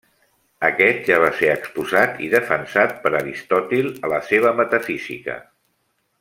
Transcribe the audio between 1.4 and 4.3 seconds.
ser exposat i defensat per Aristòtil a la